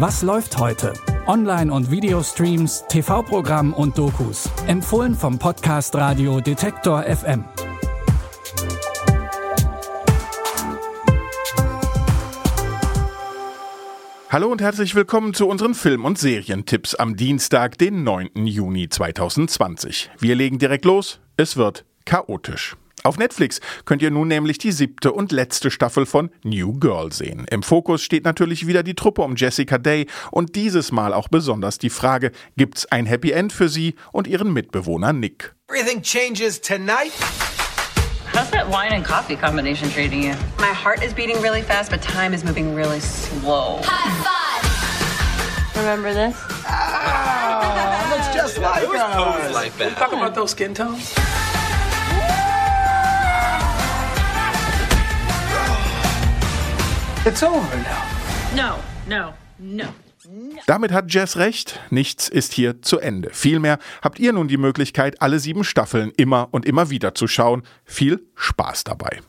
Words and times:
Was 0.00 0.22
läuft 0.22 0.56
heute? 0.58 0.92
Online- 1.26 1.72
und 1.72 1.90
Videostreams, 1.90 2.84
TV-Programm 2.88 3.72
und 3.72 3.98
Dokus. 3.98 4.48
Empfohlen 4.68 5.12
vom 5.12 5.40
Podcast 5.40 5.92
Radio 5.96 6.40
Detektor 6.40 7.02
FM. 7.02 7.44
Hallo 14.30 14.46
und 14.52 14.62
herzlich 14.62 14.94
willkommen 14.94 15.34
zu 15.34 15.48
unseren 15.48 15.74
Film- 15.74 16.04
und 16.04 16.16
Serientipps 16.16 16.94
am 16.94 17.16
Dienstag, 17.16 17.76
den 17.78 18.04
9. 18.04 18.46
Juni 18.46 18.88
2020. 18.88 20.12
Wir 20.20 20.36
legen 20.36 20.60
direkt 20.60 20.84
los. 20.84 21.18
Es 21.36 21.56
wird 21.56 21.84
chaotisch. 22.04 22.76
Auf 23.04 23.16
Netflix 23.16 23.60
könnt 23.84 24.02
ihr 24.02 24.10
nun 24.10 24.28
nämlich 24.28 24.58
die 24.58 24.72
siebte 24.72 25.12
und 25.12 25.32
letzte 25.32 25.70
Staffel 25.70 26.04
von 26.04 26.30
New 26.42 26.72
Girl 26.74 27.12
sehen. 27.12 27.46
Im 27.50 27.62
Fokus 27.62 28.02
steht 28.02 28.24
natürlich 28.24 28.66
wieder 28.66 28.82
die 28.82 28.94
Truppe 28.94 29.22
um 29.22 29.36
Jessica 29.36 29.78
Day 29.78 30.06
und 30.30 30.56
dieses 30.56 30.90
Mal 30.90 31.14
auch 31.14 31.28
besonders 31.28 31.78
die 31.78 31.90
Frage, 31.90 32.32
gibt's 32.56 32.86
ein 32.86 33.06
Happy 33.06 33.30
End 33.30 33.52
für 33.52 33.68
sie 33.68 33.94
und 34.12 34.26
ihren 34.26 34.52
Mitbewohner 34.52 35.12
Nick? 35.12 35.54
Everything 35.68 36.02
changes 36.02 36.60
tonight. 36.60 37.12
How's 38.32 38.50
that 38.50 38.68
wine 38.68 38.92
and 38.92 39.04
coffee 39.04 39.36
combination 39.36 39.90
treating 39.90 40.22
you? 40.22 40.34
My 40.58 40.72
heart 40.72 41.02
is 41.02 41.12
beating 41.12 41.40
really 41.40 41.62
fast, 41.62 41.90
but 41.90 42.02
time 42.02 42.34
is 42.34 42.44
moving 42.44 42.74
really 42.74 43.00
slow. 43.00 43.80
Remember 45.76 46.12
this? 46.12 46.36
Looks 48.10 48.34
just 48.34 48.58
like 48.58 48.82
us. 48.82 49.54
like 49.54 49.76
that. 49.78 49.96
Talk 49.96 50.12
about 50.12 50.34
those 50.34 50.50
skin 50.50 50.74
tones. 50.74 51.14
It's 57.28 57.42
over 57.42 57.60
now. 57.76 58.56
No, 58.56 58.78
no, 59.06 59.34
no. 59.58 59.84
Damit 60.66 60.92
hat 60.92 61.12
Jess 61.12 61.36
recht, 61.36 61.78
nichts 61.90 62.26
ist 62.26 62.54
hier 62.54 62.80
zu 62.80 63.00
Ende. 63.00 63.28
Vielmehr 63.34 63.78
habt 64.00 64.18
ihr 64.18 64.32
nun 64.32 64.48
die 64.48 64.56
Möglichkeit, 64.56 65.20
alle 65.20 65.38
sieben 65.38 65.62
Staffeln 65.62 66.10
immer 66.16 66.48
und 66.52 66.64
immer 66.64 66.88
wieder 66.88 67.14
zu 67.14 67.28
schauen. 67.28 67.64
Viel 67.84 68.24
Spaß 68.34 68.84
dabei. 68.84 69.20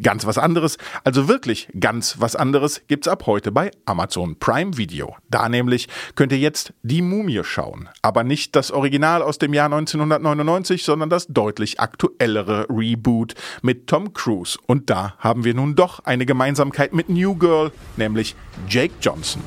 Ganz 0.00 0.26
was 0.26 0.38
anderes, 0.38 0.78
also 1.02 1.26
wirklich 1.26 1.68
ganz 1.78 2.16
was 2.20 2.36
anderes, 2.36 2.82
gibt's 2.86 3.08
ab 3.08 3.26
heute 3.26 3.50
bei 3.50 3.72
Amazon 3.84 4.38
Prime 4.38 4.76
Video. 4.76 5.16
Da 5.28 5.48
nämlich 5.48 5.88
könnt 6.14 6.30
ihr 6.30 6.38
jetzt 6.38 6.72
Die 6.82 7.02
Mumie 7.02 7.42
schauen. 7.42 7.88
Aber 8.00 8.22
nicht 8.22 8.54
das 8.54 8.70
Original 8.70 9.22
aus 9.22 9.38
dem 9.38 9.54
Jahr 9.54 9.66
1999, 9.66 10.84
sondern 10.84 11.10
das 11.10 11.26
deutlich 11.26 11.80
aktuellere 11.80 12.66
Reboot 12.70 13.34
mit 13.62 13.88
Tom 13.88 14.12
Cruise. 14.12 14.56
Und 14.66 14.88
da 14.88 15.14
haben 15.18 15.42
wir 15.42 15.54
nun 15.54 15.74
doch 15.74 16.04
eine 16.04 16.26
Gemeinsamkeit 16.26 16.92
mit 16.92 17.08
New 17.08 17.34
Girl, 17.34 17.72
nämlich 17.96 18.36
Jake 18.68 18.94
Johnson. 19.00 19.42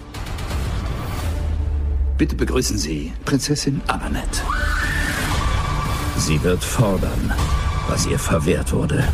Bitte 2.17 2.35
begrüßen 2.35 2.77
Sie 2.77 3.13
Prinzessin 3.23 3.81
Amanet. 3.87 4.43
Sie 6.17 6.43
wird 6.43 6.63
fordern, 6.63 7.33
was 7.87 8.05
ihr 8.05 8.19
verwehrt 8.19 8.73
wurde. 8.73 9.07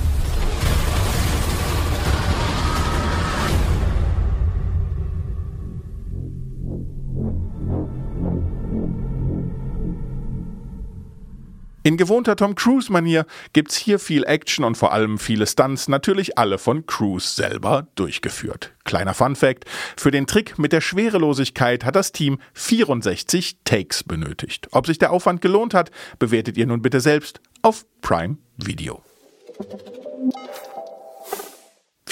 In 11.88 11.96
gewohnter 11.96 12.36
Tom 12.36 12.54
Cruise-Manier 12.54 13.26
gibt's 13.54 13.78
hier 13.78 13.98
viel 13.98 14.26
Action 14.26 14.66
und 14.66 14.76
vor 14.76 14.92
allem 14.92 15.18
viele 15.18 15.48
Stunts, 15.48 15.88
natürlich 15.88 16.38
alle 16.38 16.58
von 16.58 16.86
Cruise 16.86 17.34
selber 17.34 17.88
durchgeführt. 17.96 18.74
Kleiner 18.84 19.14
Fun-Fact: 19.14 19.64
Für 19.96 20.12
den 20.12 20.28
Trick 20.28 20.60
mit 20.60 20.74
der 20.74 20.82
Schwerelosigkeit 20.82 21.86
hat 21.86 21.96
das 21.96 22.12
Team 22.12 22.40
64 22.56 23.60
Takes 23.64 24.04
benötigt. 24.04 24.68
Ob 24.72 24.86
sich 24.86 24.98
der 24.98 25.14
Aufwand 25.14 25.40
gelohnt 25.40 25.74
hat, 25.74 25.92
bewertet 26.20 26.58
ihr 26.58 26.66
nun 26.66 26.82
bitte 26.82 27.00
selbst 27.00 27.40
auf 27.62 27.86
Prime 28.02 28.36
Video. 28.58 29.02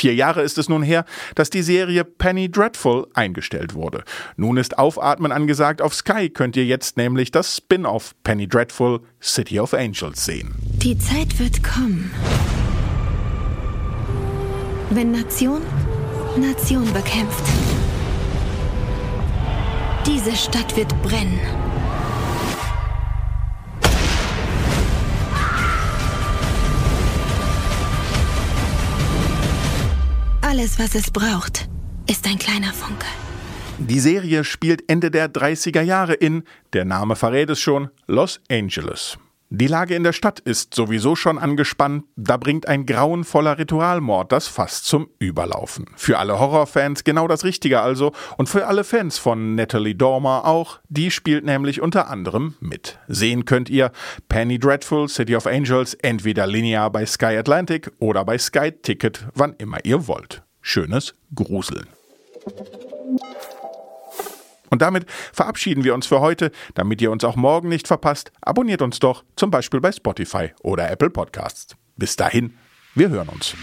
Vier 0.05 0.13
Jahre 0.13 0.43
ist 0.43 0.59
es 0.59 0.69
nun 0.69 0.83
her, 0.83 1.03
dass 1.33 1.49
die 1.49 1.63
Serie 1.63 2.03
Penny 2.03 2.47
Dreadful 2.51 3.07
eingestellt 3.16 3.73
wurde. 3.73 4.03
Nun 4.38 4.57
ist 4.57 4.77
Aufatmen 4.77 5.31
angesagt. 5.31 5.81
Auf 5.81 5.95
Sky 5.95 6.29
könnt 6.29 6.55
ihr 6.55 6.63
jetzt 6.63 6.95
nämlich 6.95 7.31
das 7.31 7.57
Spin-off 7.57 8.13
Penny 8.23 8.47
Dreadful 8.47 8.99
City 9.19 9.59
of 9.59 9.73
Angels 9.73 10.23
sehen. 10.23 10.53
Die 10.75 10.95
Zeit 10.99 11.39
wird 11.39 11.63
kommen. 11.63 12.11
Wenn 14.91 15.11
Nation 15.11 15.63
Nation 16.38 16.85
bekämpft. 16.94 17.44
Diese 20.05 20.35
Stadt 20.35 20.77
wird 20.77 21.01
brennen. 21.01 21.39
Alles, 30.57 30.79
was 30.79 30.95
es 30.95 31.11
braucht, 31.11 31.67
ist 32.09 32.25
ein 32.25 32.39
kleiner 32.39 32.71
Funke. 32.71 33.07
Die 33.77 33.99
Serie 33.99 34.45
spielt 34.45 34.89
Ende 34.89 35.11
der 35.11 35.27
30er 35.29 35.81
Jahre 35.81 36.13
in, 36.13 36.43
der 36.71 36.85
Name 36.85 37.17
verrät 37.17 37.49
es 37.49 37.59
schon, 37.59 37.89
Los 38.07 38.39
Angeles. 38.49 39.17
Die 39.49 39.67
Lage 39.67 39.95
in 39.95 40.03
der 40.03 40.13
Stadt 40.13 40.39
ist 40.39 40.73
sowieso 40.73 41.17
schon 41.17 41.38
angespannt, 41.39 42.05
da 42.15 42.38
bringt 42.38 42.69
ein 42.69 42.85
grauenvoller 42.85 43.57
Ritualmord 43.57 44.31
das 44.31 44.47
Fass 44.47 44.81
zum 44.81 45.09
Überlaufen. 45.19 45.88
Für 45.97 46.19
alle 46.19 46.39
Horrorfans 46.39 47.03
genau 47.03 47.27
das 47.27 47.44
Richtige 47.44 47.81
also 47.81 48.13
und 48.38 48.47
für 48.47 48.65
alle 48.67 48.85
Fans 48.85 49.17
von 49.17 49.55
Natalie 49.55 49.95
Dormer 49.95 50.45
auch, 50.45 50.79
die 50.88 51.11
spielt 51.11 51.44
nämlich 51.44 51.81
unter 51.81 52.09
anderem 52.09 52.55
mit. 52.61 52.97
Sehen 53.09 53.44
könnt 53.44 53.69
ihr 53.69 53.91
Penny 54.29 54.57
Dreadful, 54.57 55.09
City 55.09 55.35
of 55.35 55.47
Angels 55.47 55.95
entweder 55.95 56.47
linear 56.47 56.89
bei 56.89 57.05
Sky 57.05 57.35
Atlantic 57.38 57.91
oder 57.99 58.23
bei 58.23 58.38
Sky 58.38 58.71
Ticket, 58.71 59.27
wann 59.33 59.53
immer 59.57 59.83
ihr 59.83 60.07
wollt. 60.07 60.44
Schönes 60.67 61.13
Gruseln. 61.35 61.85
Und 64.71 64.81
damit 64.81 65.05
verabschieden 65.31 65.83
wir 65.83 65.93
uns 65.93 66.07
für 66.07 66.21
heute. 66.21 66.51
Damit 66.73 67.03
ihr 67.03 67.11
uns 67.11 67.23
auch 67.23 67.35
morgen 67.35 67.69
nicht 67.69 67.87
verpasst, 67.87 68.31
abonniert 68.41 68.81
uns 68.81 68.97
doch 68.97 69.23
zum 69.35 69.51
Beispiel 69.51 69.79
bei 69.79 69.91
Spotify 69.91 70.53
oder 70.63 70.89
Apple 70.89 71.11
Podcasts. 71.11 71.75
Bis 71.97 72.15
dahin, 72.15 72.57
wir 72.95 73.09
hören 73.09 73.29
uns. 73.29 73.53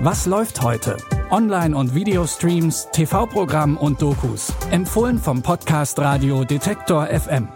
Was 0.00 0.24
läuft 0.24 0.62
heute? 0.62 0.96
Online- 1.30 1.76
und 1.76 1.94
Videostreams, 1.94 2.88
TV-Programm 2.92 3.76
und 3.76 4.00
Dokus. 4.00 4.54
Empfohlen 4.70 5.18
vom 5.18 5.42
Podcast 5.42 5.98
Radio 5.98 6.44
Detektor 6.44 7.08
FM. 7.08 7.46